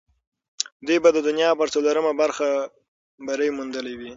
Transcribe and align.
دوی 0.85 0.97
به 1.03 1.09
د 1.13 1.17
دنیا 1.27 1.49
پر 1.59 1.67
څلورمه 1.73 2.13
برخه 2.21 2.47
بری 3.27 3.49
موندلی 3.57 3.93
وي. 3.99 4.09